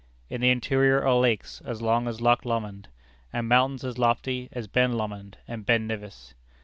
[0.31, 2.87] In the interior are lakes as long as Loch Lomond,
[3.31, 6.33] and mountains as lofty as Ben Lomond and Ben Nevis.